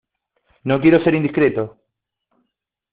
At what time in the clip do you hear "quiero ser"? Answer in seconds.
0.81-1.13